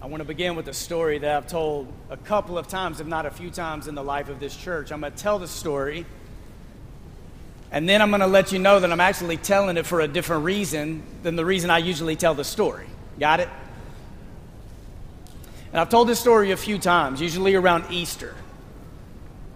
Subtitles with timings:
[0.00, 3.06] I want to begin with a story that I've told a couple of times, if
[3.08, 4.92] not a few times, in the life of this church.
[4.92, 6.06] I'm going to tell the story,
[7.72, 10.06] and then I'm going to let you know that I'm actually telling it for a
[10.06, 12.86] different reason than the reason I usually tell the story.
[13.18, 13.48] Got it?
[15.72, 18.36] And I've told this story a few times, usually around Easter.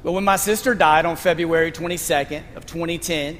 [0.03, 3.39] But when my sister died on February 22nd of 2010,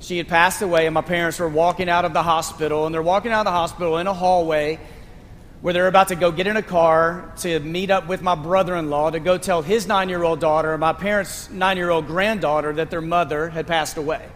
[0.00, 3.00] she had passed away, and my parents were walking out of the hospital, and they're
[3.00, 4.80] walking out of the hospital in a hallway
[5.62, 8.76] where they're about to go get in a car to meet up with my brother
[8.76, 12.06] in law to go tell his nine year old daughter, my parents' nine year old
[12.06, 14.26] granddaughter, that their mother had passed away.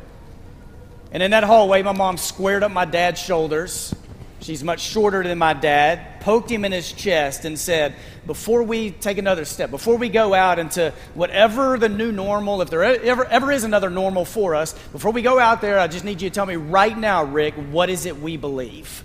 [1.13, 3.95] And in that hallway, my mom squared up my dad's shoulders.
[4.41, 7.95] She's much shorter than my dad, poked him in his chest, and said,
[8.27, 12.69] Before we take another step, before we go out into whatever the new normal, if
[12.69, 16.05] there ever, ever is another normal for us, before we go out there, I just
[16.05, 19.03] need you to tell me right now, Rick, what is it we believe?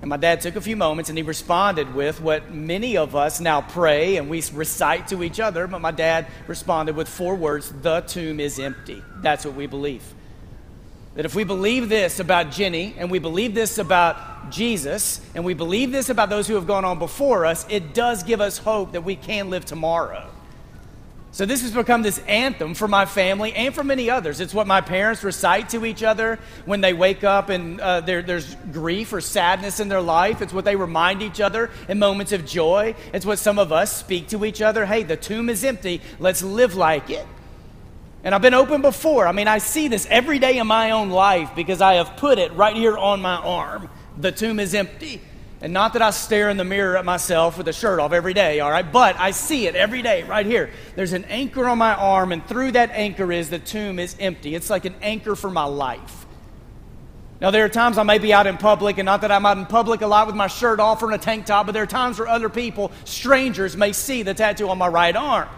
[0.00, 3.40] And my dad took a few moments and he responded with what many of us
[3.40, 7.70] now pray and we recite to each other, but my dad responded with four words
[7.82, 9.02] The tomb is empty.
[9.16, 10.02] That's what we believe.
[11.16, 15.54] That if we believe this about Jenny and we believe this about Jesus and we
[15.54, 18.92] believe this about those who have gone on before us, it does give us hope
[18.92, 20.30] that we can live tomorrow.
[21.32, 24.40] So, this has become this anthem for my family and for many others.
[24.40, 28.56] It's what my parents recite to each other when they wake up and uh, there's
[28.72, 30.42] grief or sadness in their life.
[30.42, 32.96] It's what they remind each other in moments of joy.
[33.12, 36.42] It's what some of us speak to each other hey, the tomb is empty, let's
[36.42, 37.26] live like it.
[38.24, 39.26] And I've been open before.
[39.28, 42.38] I mean, I see this every day in my own life because I have put
[42.38, 43.88] it right here on my arm.
[44.18, 45.20] The tomb is empty.
[45.62, 48.32] And not that I stare in the mirror at myself with a shirt off every
[48.32, 48.90] day, all right?
[48.90, 50.70] But I see it every day right here.
[50.96, 54.54] There's an anchor on my arm, and through that anchor is the tomb is empty.
[54.54, 56.24] It's like an anchor for my life.
[57.42, 59.58] Now, there are times I may be out in public, and not that I'm out
[59.58, 61.82] in public a lot with my shirt off or in a tank top, but there
[61.82, 65.48] are times where other people, strangers, may see the tattoo on my right arm.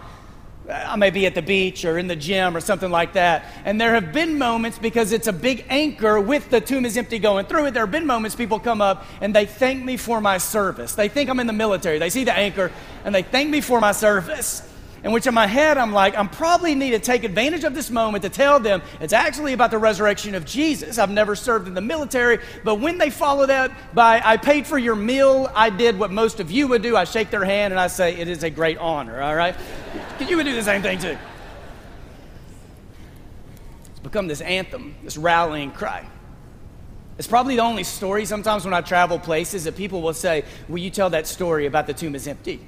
[0.69, 3.45] I may be at the beach or in the gym or something like that.
[3.65, 7.19] And there have been moments because it's a big anchor with the tomb is empty
[7.19, 7.73] going through it.
[7.73, 10.95] There have been moments people come up and they thank me for my service.
[10.95, 11.99] They think I'm in the military.
[11.99, 12.71] They see the anchor
[13.03, 14.72] and they thank me for my service.
[15.03, 17.91] In which in my head, I'm like, I'm probably need to take advantage of this
[17.91, 20.97] moment to tell them it's actually about the resurrection of Jesus.
[20.97, 24.77] I've never served in the military, but when they follow that by, I paid for
[24.77, 26.95] your meal, I did what most of you would do.
[26.95, 29.55] I shake their hand and I say, it is a great honor, all right?
[30.25, 31.17] You would do the same thing too.
[33.89, 36.07] It's become this anthem, this rallying cry.
[37.17, 40.79] It's probably the only story sometimes when I travel places that people will say, Will
[40.79, 42.61] you tell that story about the tomb is empty?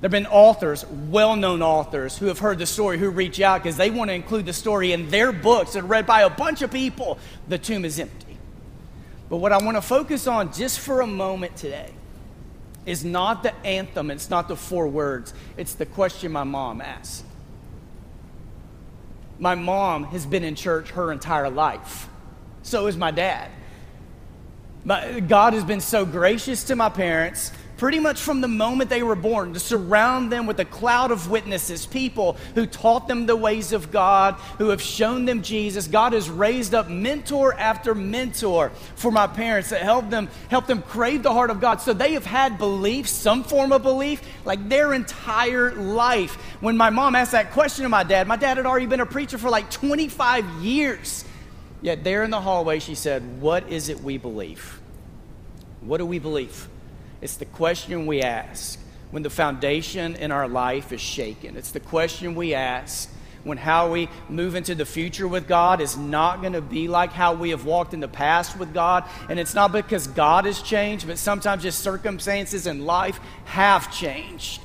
[0.00, 3.62] There have been authors, well known authors, who have heard the story who reach out
[3.62, 6.60] because they want to include the story in their books and read by a bunch
[6.60, 7.18] of people.
[7.48, 8.36] The tomb is empty.
[9.30, 11.90] But what I want to focus on just for a moment today
[12.84, 17.24] is not the anthem, it's not the four words, it's the question my mom asked.
[19.38, 22.08] My mom has been in church her entire life,
[22.62, 23.50] so is my dad.
[24.84, 29.02] My, God has been so gracious to my parents pretty much from the moment they
[29.02, 33.36] were born, to surround them with a cloud of witnesses, people who taught them the
[33.36, 35.86] ways of God, who have shown them Jesus.
[35.86, 40.82] God has raised up mentor after mentor for my parents that helped them help them
[40.82, 41.80] crave the heart of God.
[41.80, 46.34] So they have had belief, some form of belief, like their entire life.
[46.60, 49.06] When my mom asked that question to my dad, my dad had already been a
[49.06, 51.24] preacher for like 25 years.
[51.82, 54.80] Yet there in the hallway, she said, What is it we believe?
[55.82, 56.68] What do we believe?
[57.20, 58.78] It's the question we ask
[59.10, 61.56] when the foundation in our life is shaken.
[61.56, 63.10] It's the question we ask
[63.44, 67.12] when how we move into the future with God is not going to be like
[67.12, 69.04] how we have walked in the past with God.
[69.28, 74.60] And it's not because God has changed, but sometimes just circumstances in life have changed.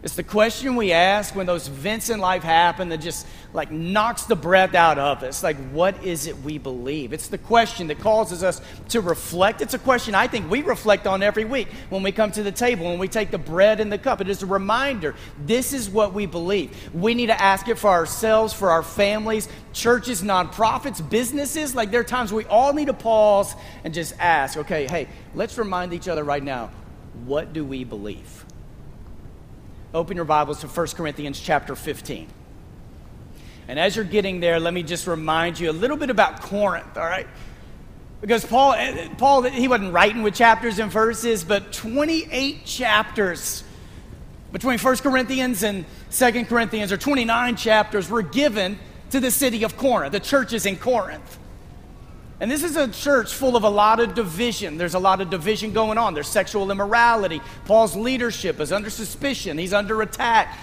[0.00, 4.24] It's the question we ask when those events in life happen that just like knocks
[4.24, 5.42] the breath out of us.
[5.42, 7.12] Like, what is it we believe?
[7.12, 8.60] It's the question that causes us
[8.90, 9.60] to reflect.
[9.60, 12.52] It's a question I think we reflect on every week when we come to the
[12.52, 14.20] table, when we take the bread and the cup.
[14.20, 16.94] It is a reminder this is what we believe.
[16.94, 21.74] We need to ask it for ourselves, for our families, churches, nonprofits, businesses.
[21.74, 23.52] Like, there are times we all need to pause
[23.82, 26.70] and just ask, okay, hey, let's remind each other right now
[27.24, 28.44] what do we believe?
[29.94, 32.28] Open your Bibles to 1 Corinthians chapter 15.
[33.68, 36.96] And as you're getting there, let me just remind you a little bit about Corinth,
[36.96, 37.26] all right?
[38.20, 43.62] Because Paul, eh, eh, Paul, he wasn't writing with chapters and verses, but 28 chapters
[44.52, 48.78] between 1 Corinthians and 2 Corinthians, or 29 chapters, were given
[49.10, 51.38] to the city of Corinth, the churches in Corinth.
[52.40, 54.78] And this is a church full of a lot of division.
[54.78, 56.14] There's a lot of division going on.
[56.14, 57.40] There's sexual immorality.
[57.64, 60.56] Paul's leadership is under suspicion, he's under attack.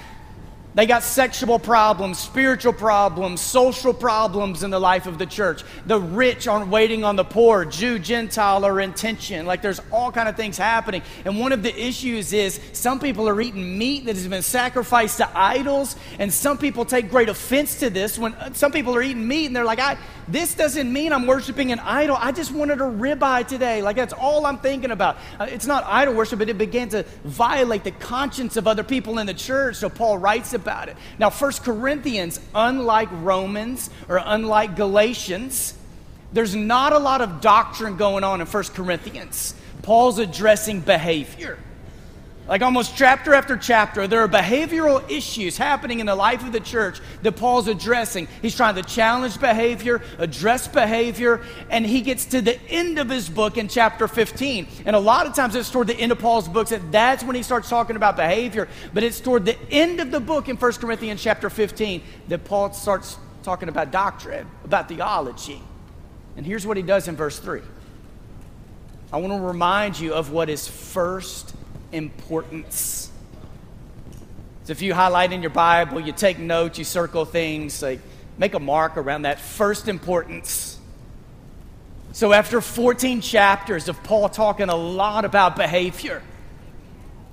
[0.75, 5.63] They got sexual problems, spiritual problems, social problems in the life of the church.
[5.85, 7.63] The rich aren't waiting on the poor.
[7.63, 9.45] Jew, Gentile are in tension.
[9.45, 11.01] Like there's all kind of things happening.
[11.23, 15.19] And one of the issues is some people are eating meat that has been sacrificed
[15.19, 18.19] to idols, and some people take great offense to this.
[18.19, 19.97] When uh, some people are eating meat and they're like, I,
[20.27, 22.17] this doesn't mean I'm worshiping an idol.
[22.19, 23.81] I just wanted a ribeye today.
[23.81, 25.15] Like that's all I'm thinking about.
[25.39, 29.19] Uh, it's not idol worship, but it began to violate the conscience of other people
[29.19, 29.77] in the church.
[29.77, 30.97] So Paul writes about it.
[31.19, 35.75] Now, First Corinthians, unlike Romans or unlike Galatians,
[36.33, 39.53] there's not a lot of doctrine going on in First Corinthians.
[39.83, 41.59] Paul's addressing behavior.
[42.47, 46.59] Like almost chapter after chapter, there are behavioral issues happening in the life of the
[46.59, 48.27] church that Paul's addressing.
[48.43, 53.29] He's trying to challenge behavior, address behavior, and he gets to the end of his
[53.29, 54.67] book in chapter 15.
[54.85, 57.35] And a lot of times it's toward the end of Paul's books that that's when
[57.35, 58.67] he starts talking about behavior.
[58.93, 62.73] But it's toward the end of the book in 1 Corinthians chapter 15 that Paul
[62.73, 65.61] starts talking about doctrine, about theology.
[66.37, 67.61] And here's what he does in verse 3.
[69.11, 71.54] I want to remind you of what is first
[71.95, 73.11] importance.
[74.65, 77.99] So if you highlight in your Bible, you take notes, you circle things, like
[78.37, 80.79] make a mark around that first importance.
[82.13, 86.23] So after 14 chapters of Paul talking a lot about behavior,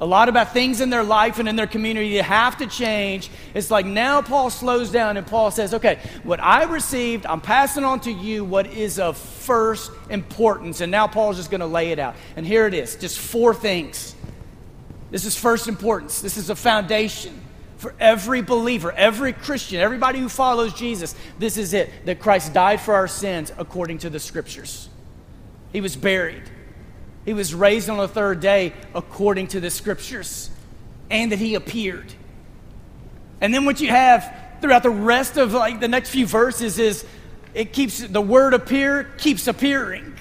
[0.01, 3.31] a lot about things in their life and in their community that have to change.
[3.55, 7.85] It's like now Paul slows down and Paul says, okay, what I received, I'm passing
[7.85, 10.81] on to you what is of first importance.
[10.81, 12.17] And now Paul's just going to lay it out.
[12.37, 14.17] And here it is just four things
[15.13, 16.23] this is first importance.
[16.23, 17.39] This is a foundation
[17.77, 21.15] for every believer, every Christian, everybody who follows Jesus.
[21.39, 24.89] This is it that Christ died for our sins according to the scriptures.
[25.71, 26.43] He was buried.
[27.27, 30.49] He was raised on the third day according to the scriptures,
[31.11, 32.13] and that he appeared.
[33.41, 37.05] And then what you have throughout the rest of like the next few verses is
[37.53, 40.12] it keeps the word appear keeps appearing.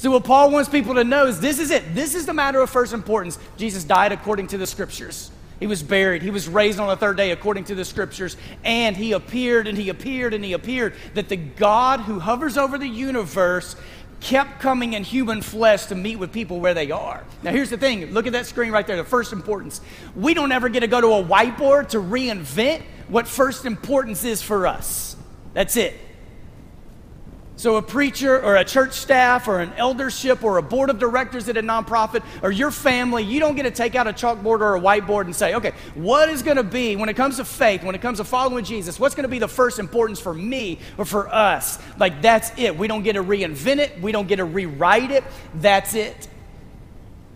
[0.00, 1.94] So, what Paul wants people to know is this is it.
[1.94, 3.38] This is the matter of first importance.
[3.58, 5.30] Jesus died according to the scriptures.
[5.58, 6.22] He was buried.
[6.22, 8.38] He was raised on the third day according to the scriptures.
[8.64, 10.94] And he appeared and he appeared and he appeared.
[11.12, 13.76] That the God who hovers over the universe
[14.20, 17.22] kept coming in human flesh to meet with people where they are.
[17.42, 19.82] Now, here's the thing look at that screen right there, the first importance.
[20.16, 24.40] We don't ever get to go to a whiteboard to reinvent what first importance is
[24.40, 25.14] for us.
[25.52, 25.92] That's it.
[27.60, 31.46] So, a preacher or a church staff or an eldership or a board of directors
[31.50, 34.76] at a nonprofit or your family, you don't get to take out a chalkboard or
[34.76, 37.84] a whiteboard and say, okay, what is going to be, when it comes to faith,
[37.84, 40.78] when it comes to following Jesus, what's going to be the first importance for me
[40.96, 41.78] or for us?
[41.98, 42.78] Like, that's it.
[42.78, 45.22] We don't get to reinvent it, we don't get to rewrite it.
[45.56, 46.28] That's it.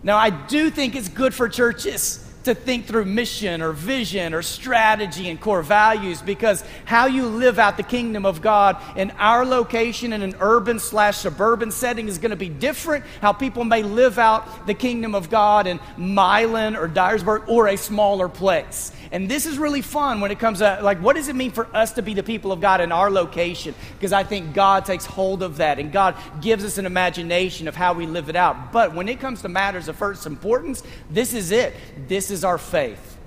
[0.01, 4.41] Now, I do think it's good for churches to think through mission or vision or
[4.41, 9.45] strategy and core values because how you live out the kingdom of God in our
[9.45, 13.05] location in an urban slash suburban setting is going to be different.
[13.21, 17.77] How people may live out the kingdom of God in Milan or Dyersburg or a
[17.77, 18.91] smaller place.
[19.15, 21.73] And this is really fun when it comes to like, what does it mean for
[21.73, 23.73] us to be the people of God in our location?
[23.93, 27.77] Because I think God takes hold of that and God gives us an imagination of
[27.77, 28.73] how we live it out.
[28.73, 31.73] But when it comes to matters of first importance, this is it.
[32.09, 33.17] This is our faith.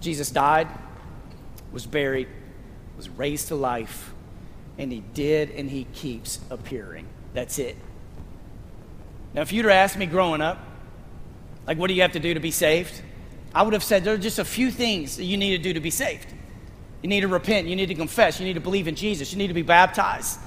[0.00, 0.68] Jesus died,
[1.72, 2.28] was buried,
[2.96, 4.14] was raised to life,
[4.78, 7.08] and he did and he keeps appearing.
[7.34, 7.74] That's it.
[9.34, 10.60] Now, if you'd have asked me growing up,
[11.66, 13.02] like, what do you have to do to be saved?
[13.54, 15.72] I would have said there are just a few things that you need to do
[15.72, 16.32] to be saved.
[17.02, 19.38] You need to repent, you need to confess, you need to believe in Jesus, you
[19.38, 20.38] need to be baptized.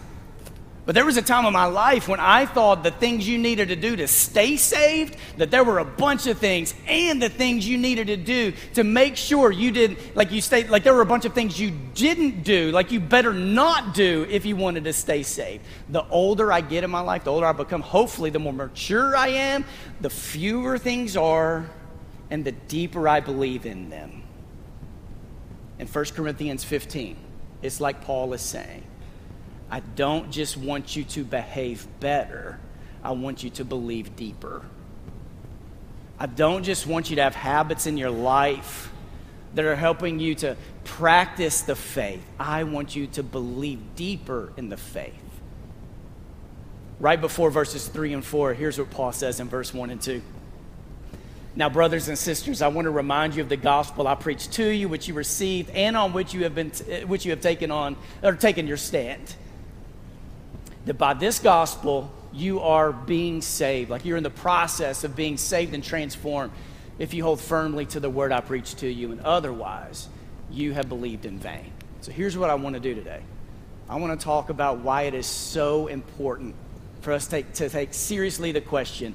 [0.86, 3.70] But there was a time in my life when I thought the things you needed
[3.70, 7.66] to do to stay saved, that there were a bunch of things, and the things
[7.66, 11.02] you needed to do to make sure you didn't, like you stayed, like there were
[11.02, 14.84] a bunch of things you didn't do, like you better not do if you wanted
[14.84, 15.64] to stay saved.
[15.88, 19.16] The older I get in my life, the older I become, hopefully, the more mature
[19.16, 19.64] I am,
[20.02, 21.70] the fewer things are
[22.34, 24.24] and the deeper I believe in them.
[25.78, 27.16] In 1 Corinthians 15,
[27.62, 28.84] it's like Paul is saying
[29.70, 32.60] I don't just want you to behave better,
[33.04, 34.64] I want you to believe deeper.
[36.18, 38.92] I don't just want you to have habits in your life
[39.54, 42.26] that are helping you to practice the faith.
[42.40, 45.14] I want you to believe deeper in the faith.
[47.00, 50.20] Right before verses 3 and 4, here's what Paul says in verse 1 and 2.
[51.56, 54.68] Now, brothers and sisters, I want to remind you of the gospel I preached to
[54.68, 57.70] you, which you received, and on which you have been, eh, which you have taken
[57.70, 59.36] on or taken your stand.
[60.86, 63.90] that by this gospel, you are being saved.
[63.90, 66.52] Like you're in the process of being saved and transformed
[67.00, 70.10] if you hold firmly to the word I preached to you, and otherwise,
[70.52, 71.72] you have believed in vain.
[72.02, 73.22] So here's what I want to do today
[73.88, 76.56] I want to talk about why it is so important
[77.02, 79.14] for us to take, to take seriously the question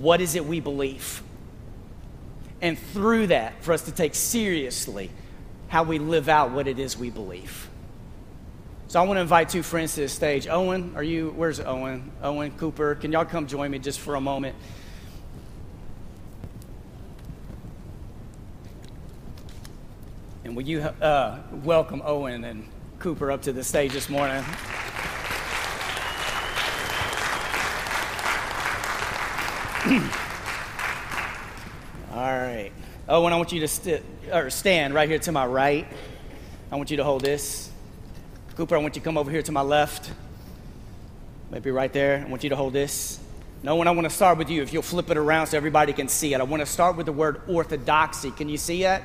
[0.00, 1.22] what is it we believe?
[2.60, 5.10] And through that, for us to take seriously
[5.68, 7.68] how we live out what it is we believe.
[8.88, 10.46] So I want to invite two friends to the stage.
[10.46, 12.12] Owen, are you, where's Owen?
[12.22, 14.54] Owen, Cooper, can y'all come join me just for a moment?
[20.44, 22.68] And will you uh, welcome Owen and
[23.00, 24.44] Cooper up to the stage this morning?
[32.16, 32.72] All right.
[33.10, 35.86] Oh, Owen, I want you to st- or stand right here to my right.
[36.72, 37.70] I want you to hold this.
[38.56, 40.10] Cooper, I want you to come over here to my left.
[41.50, 42.24] Maybe right there.
[42.26, 43.20] I want you to hold this.
[43.62, 45.92] No, when I want to start with you, if you'll flip it around so everybody
[45.92, 48.30] can see it, I want to start with the word orthodoxy.
[48.30, 49.02] Can you see that?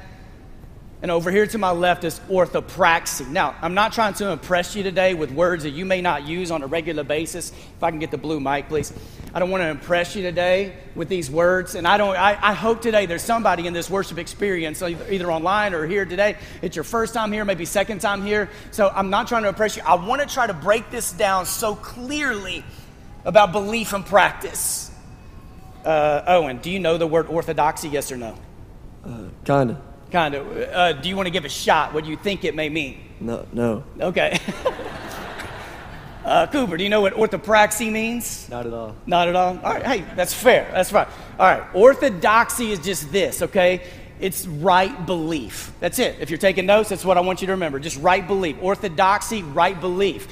[1.01, 3.27] And over here to my left is orthopraxy.
[3.27, 6.51] Now, I'm not trying to impress you today with words that you may not use
[6.51, 7.51] on a regular basis.
[7.51, 8.93] If I can get the blue mic, please.
[9.33, 11.73] I don't want to impress you today with these words.
[11.73, 15.73] And I don't I, I hope today there's somebody in this worship experience, either online
[15.73, 16.37] or here today.
[16.61, 18.51] It's your first time here, maybe second time here.
[18.69, 19.81] So I'm not trying to impress you.
[19.83, 22.63] I want to try to break this down so clearly
[23.25, 24.91] about belief and practice.
[25.83, 28.37] Uh, Owen, do you know the word orthodoxy, yes or no?
[29.03, 29.81] Uh, kinda.
[30.11, 30.57] Kind of.
[30.57, 32.99] Uh, do you want to give a shot what do you think it may mean?
[33.21, 33.83] No, no.
[33.99, 34.37] Okay.
[36.25, 38.49] uh, Cooper, do you know what orthopraxy means?
[38.49, 38.95] Not at all.
[39.05, 39.57] Not at all?
[39.63, 40.69] All right, hey, that's fair.
[40.73, 41.07] That's fine.
[41.39, 43.83] All right, orthodoxy is just this, okay?
[44.19, 45.71] It's right belief.
[45.79, 46.17] That's it.
[46.19, 47.79] If you're taking notes, that's what I want you to remember.
[47.79, 48.57] Just right belief.
[48.61, 50.27] Orthodoxy, right belief.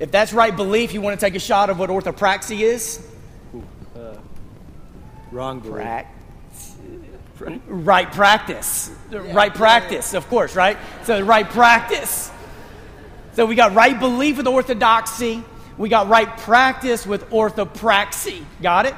[0.00, 3.06] If that's right belief, you want to take a shot of what orthopraxy is?
[3.54, 4.16] Ooh, uh,
[5.30, 5.82] wrong belief.
[5.82, 6.17] Prac-
[7.40, 8.90] right practice.
[9.10, 10.76] Yeah, right practice, of course, right?
[11.04, 12.30] So, right practice.
[13.32, 15.42] So, we got right belief with orthodoxy,
[15.76, 18.44] we got right practice with orthopraxy.
[18.60, 18.94] Got it?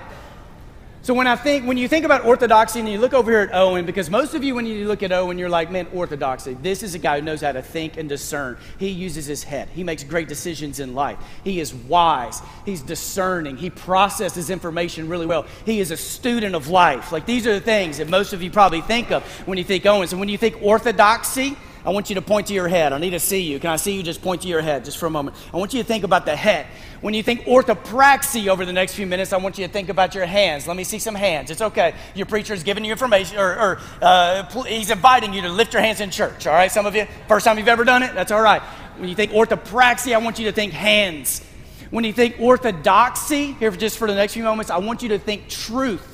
[1.02, 3.54] So when I think, when you think about orthodoxy and you look over here at
[3.54, 6.52] Owen, because most of you, when you look at Owen, you're like, man, orthodoxy.
[6.60, 8.58] This is a guy who knows how to think and discern.
[8.78, 9.70] He uses his head.
[9.70, 11.18] He makes great decisions in life.
[11.42, 12.42] He is wise.
[12.66, 13.56] He's discerning.
[13.56, 15.46] He processes information really well.
[15.64, 17.12] He is a student of life.
[17.12, 19.86] Like these are the things that most of you probably think of when you think
[19.86, 20.06] Owen.
[20.06, 22.92] So when you think orthodoxy, I want you to point to your head.
[22.92, 23.58] I need to see you.
[23.58, 24.02] Can I see you?
[24.02, 25.36] Just point to your head just for a moment.
[25.52, 26.66] I want you to think about the head.
[27.00, 30.14] When you think orthopraxy over the next few minutes, I want you to think about
[30.14, 30.66] your hands.
[30.66, 31.50] Let me see some hands.
[31.50, 31.94] It's okay.
[32.14, 35.80] Your preacher is giving you information, or, or uh, he's inviting you to lift your
[35.82, 36.46] hands in church.
[36.46, 38.60] All right, some of you, first time you've ever done it, that's all right.
[38.98, 41.42] When you think orthopraxy, I want you to think hands.
[41.90, 45.18] When you think orthodoxy, here just for the next few moments, I want you to
[45.18, 46.09] think truth.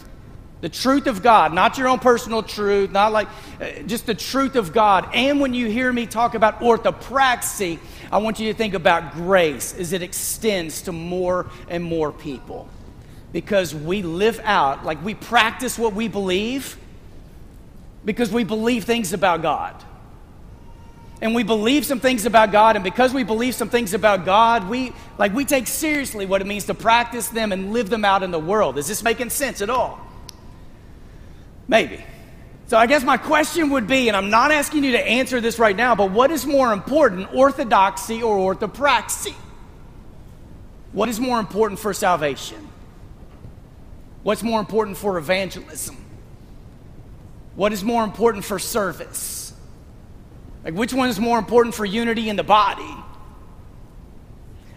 [0.62, 3.28] The truth of God, not your own personal truth, not like
[3.60, 5.08] uh, just the truth of God.
[5.12, 7.78] And when you hear me talk about orthopraxy,
[8.10, 12.68] I want you to think about grace as it extends to more and more people.
[13.32, 16.78] Because we live out, like we practice what we believe
[18.06, 19.74] because we believe things about God.
[21.20, 24.68] And we believe some things about God, and because we believe some things about God,
[24.68, 28.22] we like we take seriously what it means to practice them and live them out
[28.22, 28.78] in the world.
[28.78, 30.05] Is this making sense at all?
[31.68, 32.04] Maybe.
[32.68, 35.58] So I guess my question would be, and I'm not asking you to answer this
[35.58, 39.34] right now, but what is more important, orthodoxy or orthopraxy?
[40.92, 42.68] What is more important for salvation?
[44.22, 45.96] What's more important for evangelism?
[47.54, 49.52] What is more important for service?
[50.64, 52.82] Like, which one is more important for unity in the body?
[52.82, 53.04] All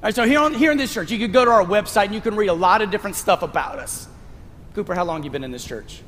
[0.03, 2.13] right, so here, on, here in this church, you could go to our website and
[2.13, 4.08] you can read a lot of different stuff about us.
[4.75, 6.01] Cooper, how long you been in this church?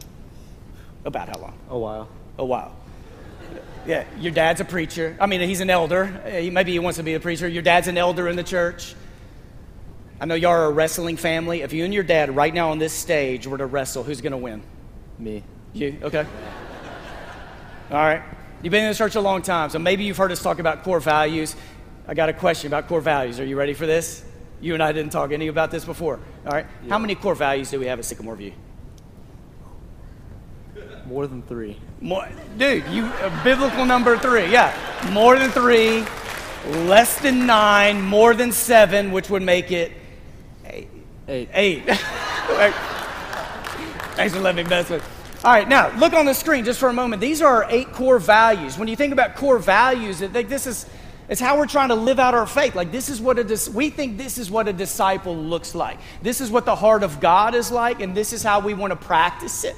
[1.06, 1.58] About how long?
[1.70, 2.10] A while.
[2.38, 2.76] A while.
[3.86, 5.18] Yeah, your dad's a preacher.
[5.20, 6.22] I mean, he's an elder.
[6.26, 7.48] Uh, maybe he wants to be a preacher.
[7.48, 8.96] Your dad's an elder in the church.
[10.20, 11.62] I know y'all are a wrestling family.
[11.62, 14.34] If you and your dad right now on this stage were to wrestle, who's going
[14.34, 14.62] to win?
[15.18, 15.44] Me.
[15.74, 15.98] You?
[16.04, 16.26] Okay.
[17.90, 18.22] All right.
[18.62, 20.84] You've been in the church a long time, so maybe you've heard us talk about
[20.84, 21.56] core values.
[22.08, 23.40] I got a question about core values.
[23.40, 24.24] Are you ready for this?
[24.62, 26.20] You and I didn't talk any about this before.
[26.46, 26.68] All right.
[26.84, 26.90] Yeah.
[26.90, 28.54] How many core values do we have at Sycamore View?
[31.06, 31.78] More than three.
[32.00, 32.28] More,
[32.58, 34.52] dude, you uh, biblical number three.
[34.52, 34.74] Yeah,
[35.12, 36.06] more than three,
[36.86, 39.92] less than nine, more than seven, which would make it
[40.66, 40.88] eight.
[41.28, 41.50] Eight.
[41.54, 41.84] Eight.
[44.16, 45.04] Thanks for letting me mess with.
[45.44, 47.20] All right, now look on the screen just for a moment.
[47.20, 48.78] These are our eight core values.
[48.78, 50.86] When you think about core values, this is
[51.30, 52.76] It's how we're trying to live out our faith.
[52.76, 55.98] Like this is what a dis- we think this is what a disciple looks like.
[56.22, 58.92] This is what the heart of God is like, and this is how we want
[58.92, 59.76] to practice it.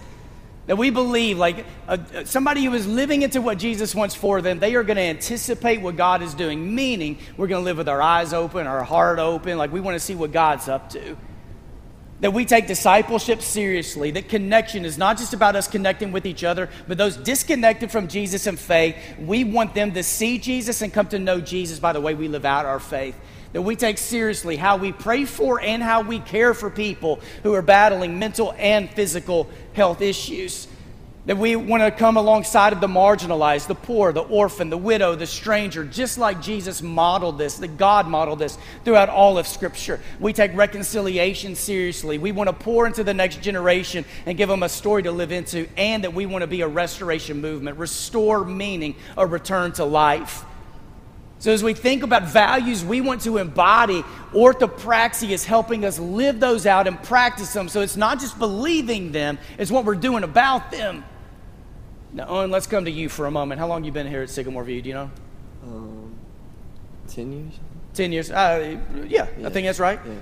[0.66, 4.60] That we believe, like uh, somebody who is living into what Jesus wants for them,
[4.60, 6.74] they are going to anticipate what God is doing.
[6.74, 9.58] Meaning, we're going to live with our eyes open, our heart open.
[9.58, 11.18] Like we want to see what God's up to
[12.24, 16.46] that we take discipleship seriously, that connection is not just about us connecting with each
[16.46, 20.94] other, but those disconnected from Jesus and faith, we want them to see Jesus and
[20.94, 23.20] come to know Jesus by the way we live out our faith.
[23.54, 27.54] That we take seriously how we pray for and how we care for people who
[27.54, 30.68] are battling mental and physical health issues.
[31.26, 35.16] That we want to come alongside of the marginalized, the poor, the orphan, the widow,
[35.16, 40.02] the stranger, just like Jesus modeled this, that God modeled this throughout all of Scripture.
[40.20, 42.18] We take reconciliation seriously.
[42.18, 45.32] We want to pour into the next generation and give them a story to live
[45.32, 49.86] into, and that we want to be a restoration movement, restore meaning, a return to
[49.86, 50.44] life.
[51.44, 56.40] So, as we think about values we want to embody, orthopraxy is helping us live
[56.40, 57.68] those out and practice them.
[57.68, 61.04] So, it's not just believing them, it's what we're doing about them.
[62.14, 63.60] Now, Owen, let's come to you for a moment.
[63.60, 64.82] How long you been here at Sycamore View?
[64.82, 65.12] Do you know?
[65.66, 66.16] Um,
[67.10, 67.60] 10 years?
[67.94, 68.32] 10 years.
[68.32, 69.48] Uh, yeah, Yeah.
[69.48, 70.00] I think that's right.
[70.08, 70.14] Yeah.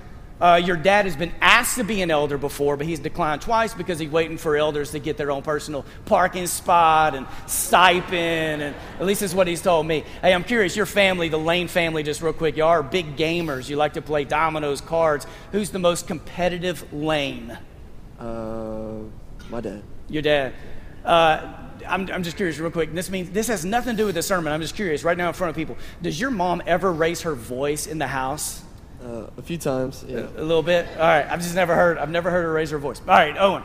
[0.42, 3.74] Uh, your dad has been asked to be an elder before, but he's declined twice
[3.74, 8.74] because he's waiting for elders to get their own personal parking spot and stipend, and
[8.98, 10.02] at least that's what he's told me.
[10.20, 13.68] Hey, I'm curious, your family, the Lane family, just real quick, you are big gamers.
[13.68, 15.28] You like to play dominoes, cards.
[15.52, 17.56] Who's the most competitive Lane?
[18.18, 18.94] Uh,
[19.48, 19.84] my dad.
[20.08, 20.54] Your dad.
[21.04, 21.52] Uh,
[21.86, 22.92] I'm, I'm just curious, real quick.
[22.92, 24.52] This means this has nothing to do with the sermon.
[24.52, 25.76] I'm just curious, right now in front of people.
[26.02, 28.64] Does your mom ever raise her voice in the house?
[29.02, 30.28] Uh, a few times, yeah.
[30.36, 30.86] A little bit.
[30.96, 31.26] All right.
[31.26, 31.98] I've just never heard.
[31.98, 33.00] I've never heard her raise her voice.
[33.00, 33.62] All right, Owen.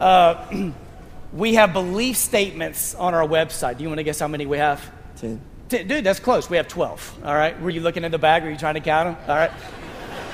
[0.00, 0.72] Uh,
[1.32, 3.76] we have belief statements on our website.
[3.76, 4.82] Do you want to guess how many we have?
[5.16, 5.40] 10.
[5.68, 6.48] T- Dude, that's close.
[6.48, 7.20] We have 12.
[7.22, 7.60] All right.
[7.60, 8.44] Were you looking in the bag?
[8.44, 9.30] Were you trying to count them?
[9.30, 9.50] All right.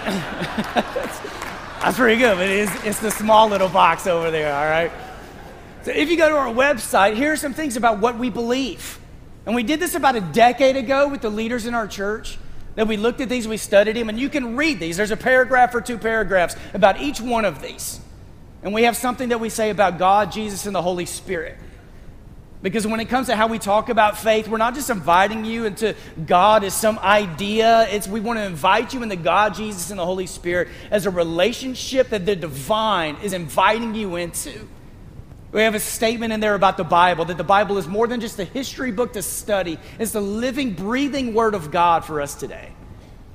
[1.82, 4.54] that's pretty good, but it is, it's the small little box over there.
[4.54, 4.92] All right.
[5.82, 9.00] So if you go to our website, here are some things about what we believe.
[9.46, 12.38] And we did this about a decade ago with the leaders in our church.
[12.74, 14.96] That we looked at these, we studied them, and you can read these.
[14.96, 18.00] There's a paragraph or two paragraphs about each one of these.
[18.62, 21.56] And we have something that we say about God, Jesus, and the Holy Spirit.
[22.62, 25.66] Because when it comes to how we talk about faith, we're not just inviting you
[25.66, 27.86] into God as some idea.
[27.90, 31.10] It's we want to invite you into God, Jesus, and the Holy Spirit as a
[31.10, 34.66] relationship that the divine is inviting you into.
[35.54, 38.20] We have a statement in there about the Bible that the Bible is more than
[38.20, 42.34] just a history book to study, it's the living, breathing Word of God for us
[42.34, 42.72] today.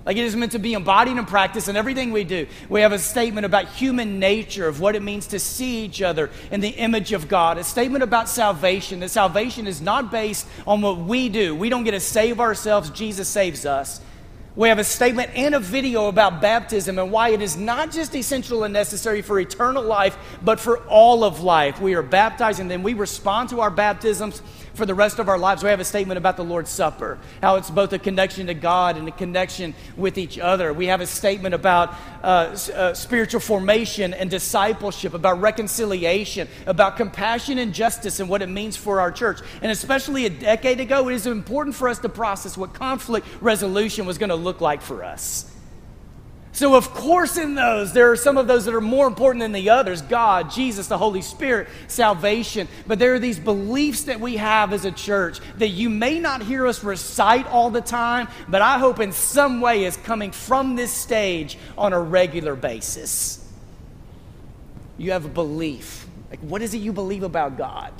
[0.05, 2.47] Like it is meant to be embodied in practice in everything we do.
[2.67, 6.29] We have a statement about human nature, of what it means to see each other
[6.51, 7.58] in the image of God.
[7.58, 11.55] A statement about salvation, that salvation is not based on what we do.
[11.55, 14.01] We don't get to save ourselves, Jesus saves us.
[14.60, 18.13] We have a statement and a video about baptism and why it is not just
[18.13, 21.80] essential and necessary for eternal life, but for all of life.
[21.80, 24.41] We are baptized and then we respond to our baptisms
[24.80, 25.62] for the rest of our lives.
[25.62, 28.96] We have a statement about the Lord's Supper, how it's both a connection to God
[28.96, 30.74] and a connection with each other.
[30.74, 37.58] We have a statement about uh, uh, spiritual formation and discipleship, about reconciliation, about compassion
[37.58, 39.42] and justice and what it means for our church.
[39.62, 44.06] And especially a decade ago, it is important for us to process what conflict resolution
[44.06, 45.54] was going to look like for us.
[46.51, 49.51] So, of course, in those, there are some of those that are more important than
[49.51, 52.67] the others God, Jesus, the Holy Spirit, salvation.
[52.88, 56.41] But there are these beliefs that we have as a church that you may not
[56.41, 60.75] hear us recite all the time, but I hope in some way is coming from
[60.75, 63.47] this stage on a regular basis.
[64.97, 66.07] You have a belief.
[66.29, 67.93] Like, what is it you believe about God?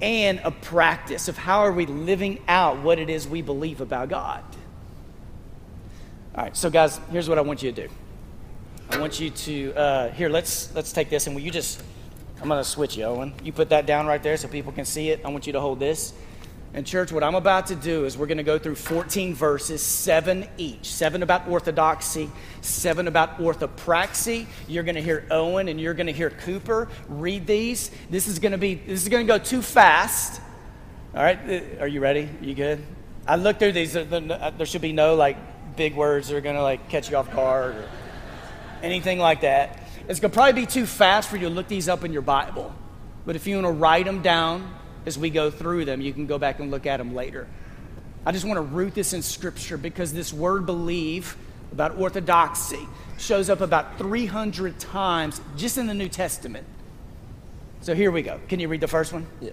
[0.00, 4.10] And a practice of how are we living out what it is we believe about
[4.10, 4.44] God.
[6.36, 7.94] All right, so guys, here's what I want you to do.
[8.90, 10.28] I want you to uh, here.
[10.28, 11.82] Let's let's take this, and will you just?
[12.42, 13.32] I'm to switch you, Owen.
[13.42, 15.22] You put that down right there so people can see it.
[15.24, 16.12] I want you to hold this.
[16.74, 20.46] And church, what I'm about to do is we're to go through 14 verses, seven
[20.58, 20.92] each.
[20.92, 24.44] Seven about orthodoxy, seven about orthopraxy.
[24.68, 27.90] You're to hear Owen and you're to hear Cooper read these.
[28.10, 30.42] This is to be this is to go too fast.
[31.14, 32.28] All right, Uh, are you ready?
[32.42, 32.84] Are you good?
[33.26, 33.94] I looked through these.
[33.94, 35.38] There should be no like
[35.76, 37.88] big words that are going to like catch you off guard or
[38.82, 39.80] anything like that.
[40.08, 42.22] It's going to probably be too fast for you to look these up in your
[42.22, 42.74] Bible.
[43.24, 44.72] But if you want to write them down
[45.04, 47.48] as we go through them, you can go back and look at them later.
[48.24, 51.36] I just want to root this in Scripture because this word believe
[51.72, 52.86] about orthodoxy
[53.18, 56.66] shows up about 300 times just in the New Testament.
[57.80, 58.40] So here we go.
[58.48, 59.26] Can you read the first one?
[59.40, 59.50] Yeah.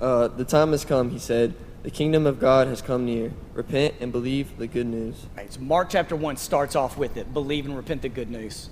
[0.00, 1.54] Uh, the time has come, he said,
[1.86, 3.30] The kingdom of God has come near.
[3.54, 5.14] Repent and believe the good news.
[5.36, 8.70] Right, so Mark chapter 1 starts off with it believe and repent the good news.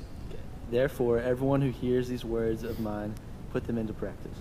[0.68, 3.14] Therefore, everyone who hears these words of mine,
[3.52, 4.36] put them into practice.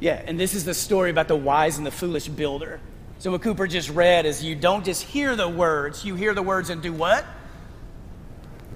[0.00, 2.80] Yeah, and this is the story about the wise and the foolish builder.
[3.18, 6.42] So, what Cooper just read is you don't just hear the words, you hear the
[6.42, 7.22] words and do what?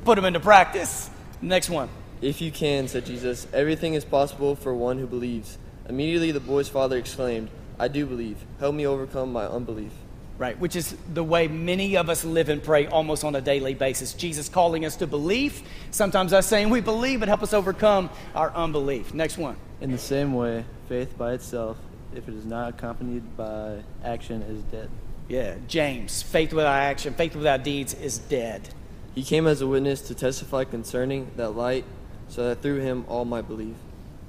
[0.05, 1.09] Put them into practice.
[1.41, 1.89] Next one.
[2.21, 5.57] If you can, said Jesus, everything is possible for one who believes.
[5.89, 7.49] Immediately the boy's father exclaimed,
[7.81, 8.37] I do believe.
[8.59, 9.91] Help me overcome my unbelief.
[10.37, 13.75] Right, which is the way many of us live and pray almost on a daily
[13.75, 14.13] basis.
[14.15, 18.51] Jesus calling us to belief, sometimes us saying we believe, but help us overcome our
[18.53, 19.13] unbelief.
[19.13, 19.57] Next one.
[19.81, 21.77] In the same way, faith by itself,
[22.15, 24.91] if it is not accompanied by action, is dead.
[25.29, 28.69] Yeah, James, faith without action, faith without deeds is dead.
[29.15, 31.85] He came as a witness to testify concerning that light,
[32.29, 33.77] so that through him all might believe.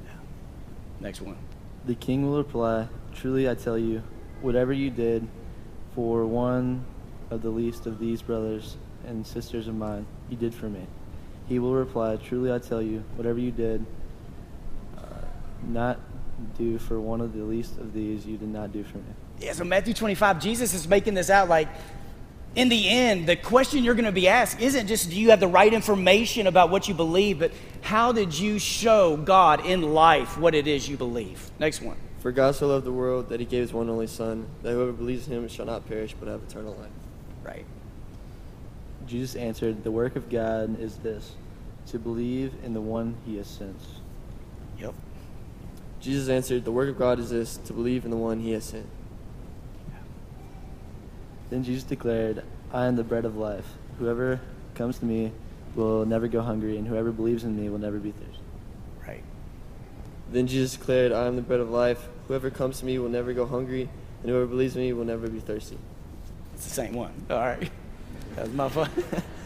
[0.06, 0.12] Yeah.
[1.00, 1.38] Next one.
[1.86, 2.88] The king will reply,
[3.22, 4.02] Truly I tell you,
[4.42, 5.28] whatever you did
[5.94, 6.84] for one
[7.30, 10.88] of the least of these brothers and sisters of mine, you did for me.
[11.48, 13.86] He will reply, Truly I tell you, whatever you did
[14.98, 15.02] uh,
[15.68, 16.00] not
[16.58, 19.14] do for one of the least of these, you did not do for me.
[19.40, 21.68] Yeah, so Matthew 25, Jesus is making this out like,
[22.56, 25.40] in the end, the question you're going to be asked isn't just do you have
[25.40, 30.40] the right information about what you believe, but how did you show God in life
[30.40, 31.52] what it is you believe?
[31.60, 31.98] Next one.
[32.22, 34.72] For God so loved the world that he gave his one and only Son, that
[34.72, 36.92] whoever believes in him shall not perish but have eternal life.
[37.44, 37.66] Right.
[39.08, 41.34] Jesus answered, The work of God is this,
[41.88, 43.82] to believe in the one he has sent.
[44.78, 44.94] Yep.
[46.00, 48.66] Jesus answered, The work of God is this, to believe in the one he has
[48.66, 48.88] sent.
[51.50, 53.66] Then Jesus declared, I am the bread of life.
[53.98, 54.40] Whoever
[54.76, 55.32] comes to me
[55.76, 58.31] will never go hungry, and whoever believes in me will never be thirsty.
[60.32, 60.34] Right.
[60.34, 62.08] Then Jesus declared, I am the bread of life.
[62.28, 63.90] Whoever comes to me will never go hungry,
[64.22, 65.78] and whoever believes in me will never be thirsty.
[66.54, 67.14] It's the same one.
[67.30, 67.70] All right.
[68.36, 68.90] That was my fun.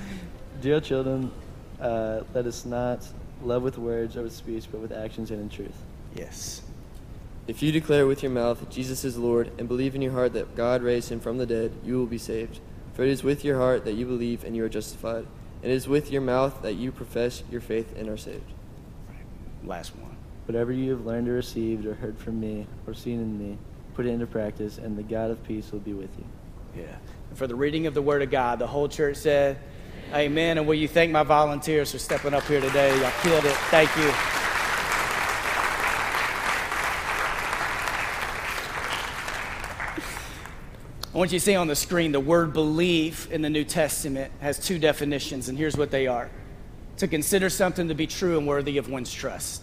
[0.62, 1.32] Dear children,
[1.82, 3.08] uh, let us not
[3.42, 5.76] love with words or with speech, but with actions and in truth.
[6.16, 6.62] yes.
[7.48, 10.56] If you declare with your mouth Jesus is Lord and believe in your heart that
[10.56, 12.60] God raised him from the dead, you will be saved.
[12.94, 15.26] For it is with your heart that you believe and you are justified,
[15.64, 18.54] and it is with your mouth that you profess your faith and are saved.
[19.64, 20.15] Last one.
[20.46, 23.58] Whatever you have learned or received or heard from me or seen in me,
[23.96, 26.26] put it into practice, and the God of peace will be with you.
[26.84, 26.96] Yeah.
[27.30, 29.58] And for the reading of the Word of God, the whole church said,
[30.14, 30.58] Amen.
[30.58, 32.96] And will you thank my volunteers for stepping up here today?
[33.02, 33.56] Y'all killed it.
[33.72, 34.12] Thank you.
[41.14, 44.34] I want you to see on the screen the word believe in the New Testament
[44.42, 46.30] has two definitions, and here's what they are
[46.98, 49.62] to consider something to be true and worthy of one's trust,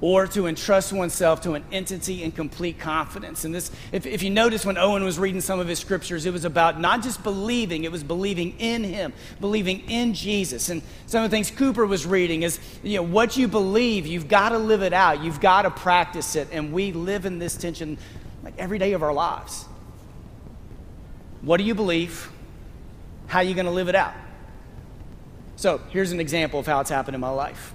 [0.00, 3.44] or to entrust oneself to an entity in complete confidence.
[3.44, 6.32] And this, if, if you notice when Owen was reading some of his scriptures, it
[6.34, 10.68] was about not just believing, it was believing in him, believing in Jesus.
[10.68, 14.28] And some of the things Cooper was reading is, you know, what you believe, you've
[14.28, 16.48] got to live it out, you've got to practice it.
[16.52, 17.96] And we live in this tension
[18.44, 19.64] like every day of our lives.
[21.40, 22.30] What do you believe?
[23.28, 24.14] How are you going to live it out?
[25.56, 27.72] So here's an example of how it's happened in my life.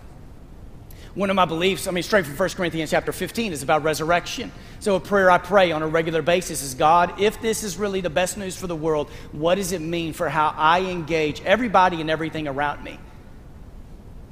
[1.14, 4.50] One of my beliefs, I mean, straight from 1 Corinthians chapter 15, is about resurrection.
[4.80, 8.00] So a prayer I pray on a regular basis is God, if this is really
[8.00, 12.00] the best news for the world, what does it mean for how I engage everybody
[12.00, 12.98] and everything around me?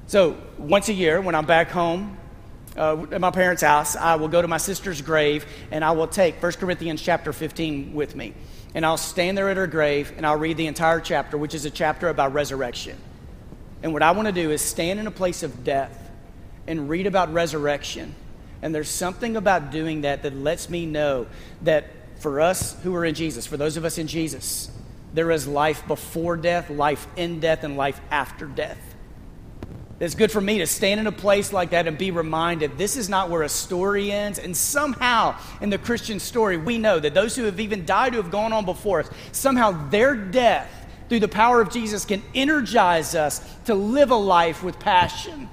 [0.07, 2.17] So once a year, when I'm back home
[2.77, 6.07] uh, at my parents' house, I will go to my sister's grave and I will
[6.07, 8.33] take 1 Corinthians chapter 15 with me.
[8.73, 11.65] And I'll stand there at her grave and I'll read the entire chapter, which is
[11.65, 12.97] a chapter about resurrection.
[13.83, 16.08] And what I want to do is stand in a place of death
[16.69, 18.15] and read about resurrection.
[18.61, 21.27] And there's something about doing that that lets me know
[21.63, 21.85] that
[22.19, 24.69] for us who are in Jesus, for those of us in Jesus,
[25.13, 28.77] there is life before death, life in death, and life after death.
[29.99, 32.95] It's good for me to stand in a place like that and be reminded this
[32.95, 34.39] is not where a story ends.
[34.39, 38.21] And somehow, in the Christian story, we know that those who have even died, who
[38.21, 40.71] have gone on before us, somehow their death,
[41.09, 45.49] through the power of Jesus, can energize us to live a life with passion.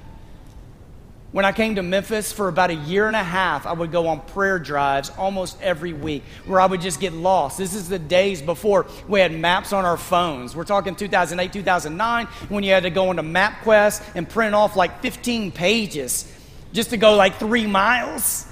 [1.37, 4.07] When I came to Memphis for about a year and a half, I would go
[4.07, 7.59] on prayer drives almost every week where I would just get lost.
[7.59, 10.57] This is the days before we had maps on our phones.
[10.57, 15.03] We're talking 2008, 2009, when you had to go into MapQuest and print off like
[15.03, 16.33] 15 pages
[16.72, 18.46] just to go like three miles.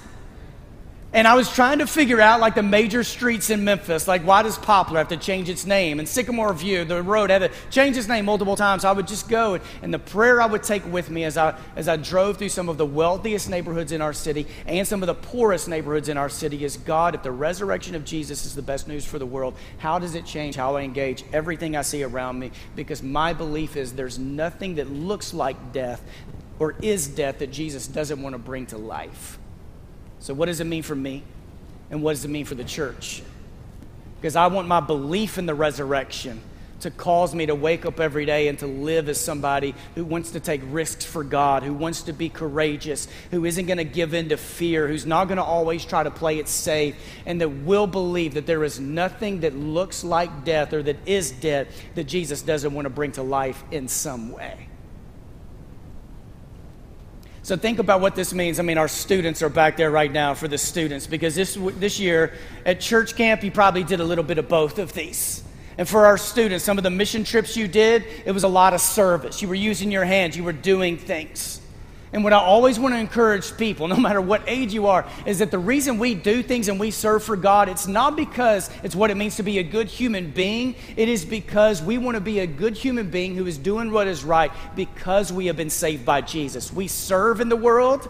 [1.15, 4.43] And I was trying to figure out like the major streets in Memphis, like why
[4.43, 5.99] does Poplar have to change its name?
[5.99, 8.81] And Sycamore View, the road had to change its name multiple times.
[8.81, 11.57] So I would just go, and the prayer I would take with me as I
[11.77, 15.07] as I drove through some of the wealthiest neighborhoods in our city and some of
[15.07, 18.61] the poorest neighborhoods in our city is God, if the resurrection of Jesus is the
[18.61, 22.03] best news for the world, how does it change how I engage everything I see
[22.03, 22.51] around me?
[22.75, 26.03] Because my belief is there's nothing that looks like death
[26.59, 29.39] or is death that Jesus doesn't want to bring to life.
[30.19, 31.23] So, what does it mean for me?
[31.91, 33.21] And what does it mean for the church?
[34.19, 36.41] Because I want my belief in the resurrection
[36.81, 40.31] to cause me to wake up every day and to live as somebody who wants
[40.31, 44.13] to take risks for God, who wants to be courageous, who isn't going to give
[44.13, 47.49] in to fear, who's not going to always try to play it safe, and that
[47.49, 52.03] will believe that there is nothing that looks like death or that is death that
[52.05, 54.67] Jesus doesn't want to bring to life in some way.
[57.45, 58.59] So think about what this means.
[58.59, 61.99] I mean, our students are back there right now for the students because this, this
[61.99, 62.33] year
[62.65, 65.43] at church camp, you probably did a little bit of both of these.
[65.77, 68.73] And for our students, some of the mission trips you did, it was a lot
[68.73, 69.43] of service.
[69.43, 71.61] You were using your hands, you were doing things.
[72.15, 75.39] And what I always want to encourage people, no matter what age you are, is
[75.39, 78.95] that the reason we do things and we serve for God, it's not because it's
[78.95, 80.75] what it means to be a good human being.
[80.95, 84.07] It is because we want to be a good human being who is doing what
[84.07, 86.71] is right because we have been saved by Jesus.
[86.71, 88.09] We serve in the world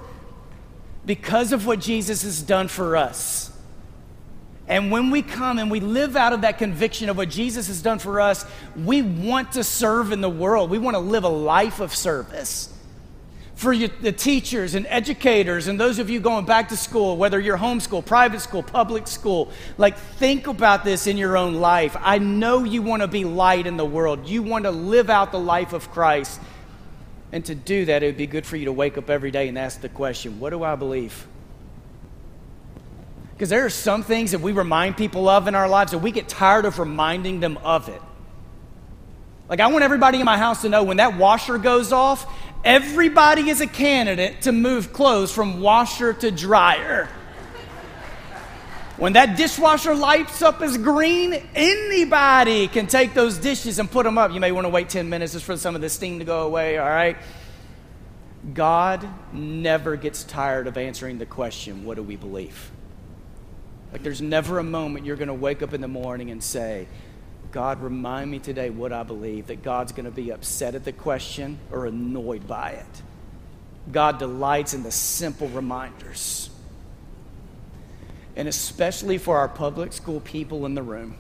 [1.04, 3.52] because of what Jesus has done for us.
[4.68, 7.82] And when we come and we live out of that conviction of what Jesus has
[7.82, 10.70] done for us, we want to serve in the world.
[10.70, 12.72] We want to live a life of service
[13.56, 17.40] for you, the teachers and educators and those of you going back to school, whether
[17.40, 21.96] you're homeschool, private school, public school, like think about this in your own life.
[22.02, 24.28] I know you want to be light in the world.
[24.28, 26.42] You want to live out the life of Christ.
[27.32, 29.48] And to do that, it would be good for you to wake up every day
[29.48, 31.26] and ask the question, what do I believe?
[33.34, 36.12] Because there are some things that we remind people of in our lives that we
[36.12, 38.02] get tired of reminding them of it.
[39.48, 42.26] Like, I want everybody in my house to know when that washer goes off,
[42.66, 47.08] everybody is a candidate to move clothes from washer to dryer.
[48.98, 54.18] When that dishwasher lights up as green, anybody can take those dishes and put them
[54.18, 54.32] up.
[54.32, 56.44] You may want to wait 10 minutes just for some of the steam to go
[56.46, 57.18] away, all right?
[58.54, 62.72] God never gets tired of answering the question, What do we believe?
[63.92, 66.88] Like, there's never a moment you're going to wake up in the morning and say,
[67.56, 70.92] God, remind me today what I believe, that God's going to be upset at the
[70.92, 73.02] question or annoyed by it.
[73.90, 76.50] God delights in the simple reminders.
[78.36, 81.16] And especially for our public school people in the room.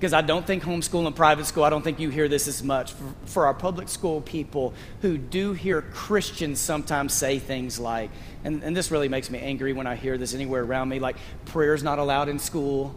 [0.00, 2.62] Because I don't think homeschool and private school, I don't think you hear this as
[2.62, 2.92] much.
[2.94, 4.72] For, for our public school people
[5.02, 8.08] who do hear Christians sometimes say things like,
[8.44, 11.16] and, and this really makes me angry when I hear this anywhere around me, like
[11.44, 12.94] prayer's not allowed in school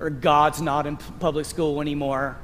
[0.00, 2.36] or God's not in public school anymore.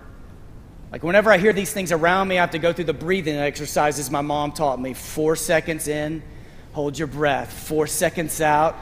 [0.93, 3.37] Like, whenever I hear these things around me, I have to go through the breathing
[3.37, 4.95] exercises my mom taught me.
[4.95, 6.23] Four seconds in,
[6.73, 7.53] hold your breath.
[7.53, 8.77] Four seconds out,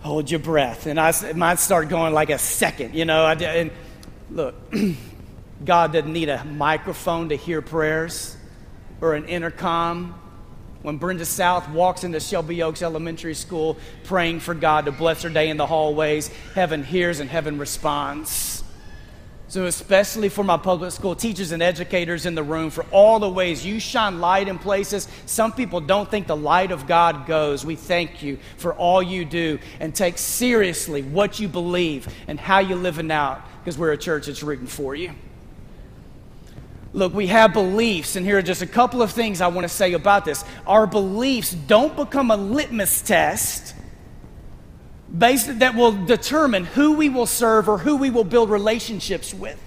[0.00, 0.86] hold your breath.
[0.86, 3.24] And I might start going like a second, you know.
[3.24, 3.70] I, and
[4.30, 4.54] look,
[5.64, 8.36] God doesn't need a microphone to hear prayers
[9.00, 10.18] or an intercom
[10.82, 15.30] when Brenda South walks into Shelby Oaks Elementary School praying for God to bless her
[15.30, 18.62] day in the hallways, heaven hears and heaven responds.
[19.52, 23.28] So, especially for my public school teachers and educators in the room, for all the
[23.28, 27.62] ways you shine light in places some people don't think the light of God goes,
[27.62, 32.60] we thank you for all you do and take seriously what you believe and how
[32.60, 35.12] you're living out because we're a church that's rooting for you.
[36.94, 39.68] Look, we have beliefs, and here are just a couple of things I want to
[39.68, 40.44] say about this.
[40.66, 43.74] Our beliefs don't become a litmus test
[45.16, 49.58] based, that will determine who we will serve or who we will build relationships with.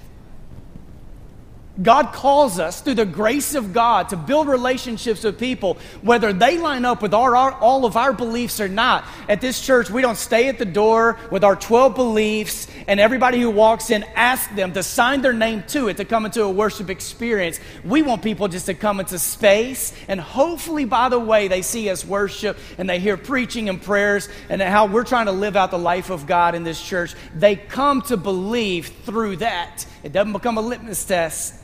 [1.82, 6.58] God calls us through the grace of God to build relationships with people, whether they
[6.58, 9.04] line up with our, our, all of our beliefs or not.
[9.28, 13.42] At this church, we don't stay at the door with our 12 beliefs and everybody
[13.42, 16.50] who walks in ask them to sign their name to it to come into a
[16.50, 17.60] worship experience.
[17.84, 21.90] We want people just to come into space and hopefully, by the way, they see
[21.90, 25.72] us worship and they hear preaching and prayers and how we're trying to live out
[25.72, 27.16] the life of God in this church.
[27.36, 29.86] They come to believe through that.
[30.04, 31.64] It doesn't become a litmus test.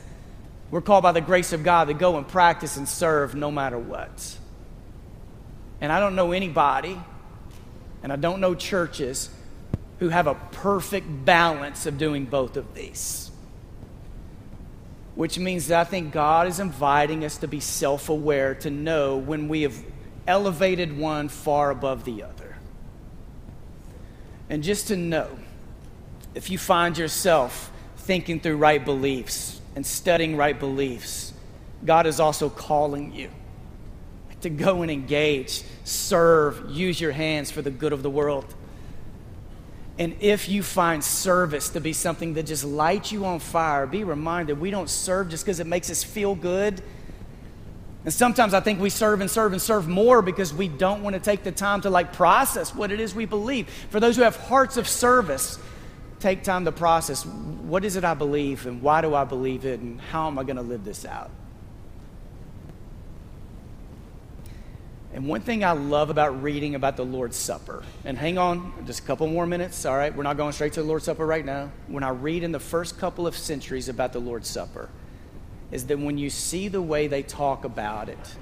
[0.72, 3.78] We're called by the grace of God to go and practice and serve no matter
[3.78, 4.38] what.
[5.82, 6.98] And I don't know anybody,
[8.02, 9.30] and I don't know churches
[10.00, 13.30] who have a perfect balance of doing both of these.
[15.16, 19.18] Which means that I think God is inviting us to be self aware, to know
[19.18, 19.76] when we have
[20.26, 22.56] elevated one far above the other.
[24.50, 25.28] And just to know,
[26.34, 31.34] if you find yourself thinking through right beliefs and studying right beliefs,
[31.86, 33.30] God is also calling you
[34.42, 38.54] to go and engage, serve, use your hands for the good of the world.
[40.00, 44.04] And if you find service to be something that just lights you on fire, be
[44.04, 46.82] reminded we don't serve just because it makes us feel good.
[48.04, 51.14] And sometimes I think we serve and serve and serve more because we don't want
[51.16, 53.70] to take the time to like process what it is we believe.
[53.90, 55.60] For those who have hearts of service,
[56.22, 59.80] take time to process what is it I believe and why do I believe it
[59.80, 61.32] and how am I going to live this out?
[65.14, 69.02] And one thing I love about reading about the Lord's Supper, and hang on just
[69.02, 70.16] a couple more minutes, all right?
[70.16, 71.70] We're not going straight to the Lord's Supper right now.
[71.88, 74.90] When I read in the first couple of centuries about the Lord's Supper,
[75.70, 78.36] is that when you see the way they talk about it,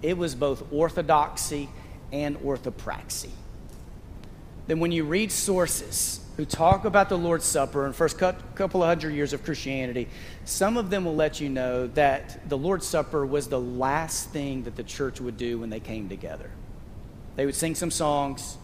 [0.00, 1.68] it was both orthodoxy
[2.12, 3.30] and orthopraxy.
[4.68, 8.88] Then when you read sources who talk about the Lord's Supper in first couple of
[8.88, 10.08] hundred years of Christianity,
[10.44, 14.62] some of them will let you know that the Lord's Supper was the last thing
[14.64, 16.50] that the church would do when they came together.
[17.36, 18.56] They would sing some songs,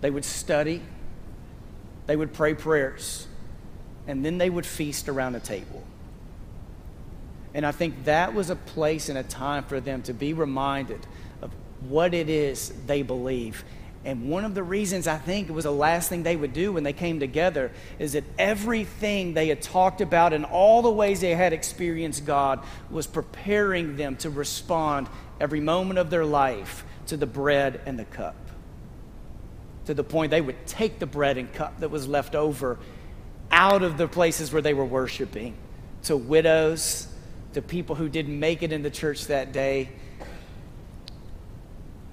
[0.00, 0.82] they would study,
[2.06, 3.26] they would pray prayers,
[4.06, 5.84] and then they would feast around a table.
[7.52, 11.06] And I think that was a place and a time for them to be reminded
[11.42, 11.50] of
[11.88, 13.64] what it is they believe
[14.04, 16.72] and one of the reasons I think it was the last thing they would do
[16.72, 21.20] when they came together is that everything they had talked about and all the ways
[21.20, 25.08] they had experienced God was preparing them to respond
[25.38, 28.36] every moment of their life to the bread and the cup.
[29.84, 32.78] To the point they would take the bread and cup that was left over
[33.50, 35.56] out of the places where they were worshiping
[36.04, 37.06] to widows,
[37.52, 39.90] to people who didn't make it in the church that day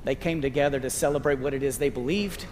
[0.07, 2.45] they came together to celebrate what it is they believed,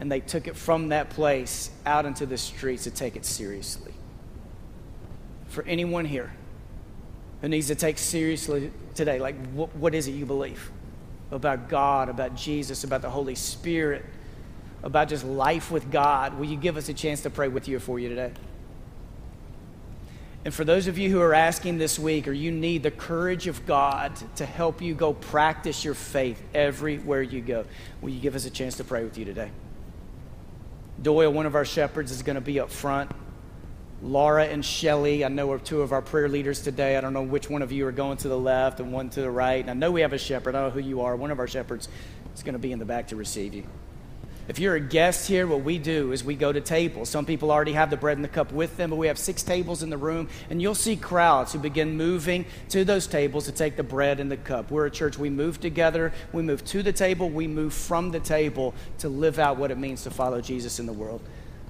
[0.00, 3.92] and they took it from that place out into the streets to take it seriously.
[5.48, 6.32] For anyone here
[7.42, 10.70] who needs to take seriously today, like what, what is it you believe
[11.30, 14.02] about God, about Jesus, about the Holy Spirit,
[14.82, 16.38] about just life with God?
[16.38, 18.32] Will you give us a chance to pray with you for you today?
[20.44, 23.46] And for those of you who are asking this week, or you need the courage
[23.46, 27.64] of God to help you go practice your faith everywhere you go,
[28.02, 29.50] will you give us a chance to pray with you today?
[31.00, 33.10] Doyle, one of our shepherds, is going to be up front.
[34.02, 36.98] Laura and Shelly, I know are two of our prayer leaders today.
[36.98, 39.22] I don't know which one of you are going to the left and one to
[39.22, 39.60] the right.
[39.60, 40.54] And I know we have a shepherd.
[40.54, 41.16] I don't know who you are.
[41.16, 41.88] One of our shepherds
[42.34, 43.64] is going to be in the back to receive you.
[44.46, 47.08] If you're a guest here, what we do is we go to tables.
[47.08, 49.42] Some people already have the bread and the cup with them, but we have six
[49.42, 53.52] tables in the room, and you'll see crowds who begin moving to those tables to
[53.52, 54.70] take the bread and the cup.
[54.70, 58.20] We're a church, we move together, we move to the table, we move from the
[58.20, 61.22] table to live out what it means to follow Jesus in the world.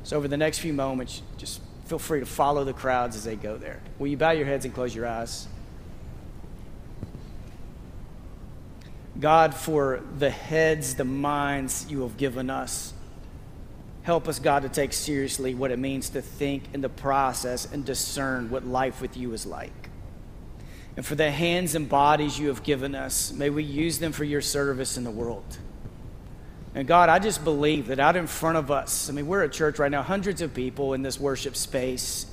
[0.03, 3.37] So, over the next few moments, just feel free to follow the crowds as they
[3.37, 3.81] go there.
[4.01, 5.47] Will you bow your heads and close your eyes?
[9.20, 12.92] God, for the heads, the minds you have given us.
[14.03, 17.85] Help us, God, to take seriously what it means to think in the process and
[17.85, 19.88] discern what life with you is like.
[20.96, 24.24] And for the hands and bodies you have given us, may we use them for
[24.24, 25.59] your service in the world.
[26.74, 29.48] And God, I just believe that out in front of us, I mean, we're a
[29.48, 32.27] church right now, hundreds of people in this worship space.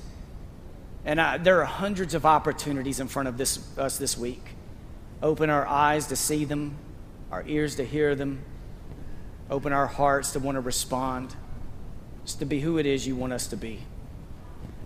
[1.04, 4.42] And I, there are hundreds of opportunities in front of this, us this week.
[5.22, 6.76] Open our eyes to see them,
[7.30, 8.42] our ears to hear them.
[9.50, 11.34] Open our hearts to want to respond,
[12.24, 13.80] just to be who it is you want us to be.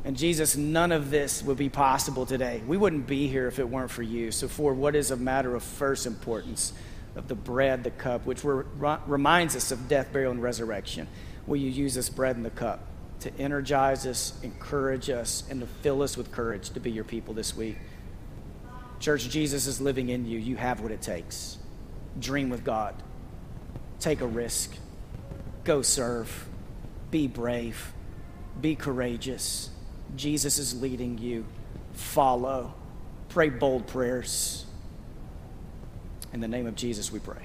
[0.04, 2.62] And Jesus, none of this would be possible today.
[2.66, 4.30] We wouldn't be here if it weren't for you.
[4.30, 6.72] So, for what is a matter of first importance
[7.16, 11.08] of the bread, the cup, which reminds us of death, burial, and resurrection,
[11.46, 12.86] will you use this bread and the cup
[13.20, 17.32] to energize us, encourage us, and to fill us with courage to be your people
[17.34, 17.76] this week?
[19.00, 20.38] Church, Jesus is living in you.
[20.38, 21.58] You have what it takes.
[22.18, 22.94] Dream with God.
[24.00, 24.74] Take a risk.
[25.64, 26.48] Go serve.
[27.10, 27.92] Be brave.
[28.60, 29.70] Be courageous.
[30.16, 31.44] Jesus is leading you.
[31.92, 32.74] Follow.
[33.28, 34.64] Pray bold prayers.
[36.32, 37.42] In the name of Jesus, we pray.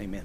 [0.00, 0.24] Amen.